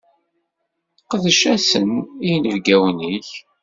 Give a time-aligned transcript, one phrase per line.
[1.07, 3.29] Qdec-asen i yinebgawen-ik.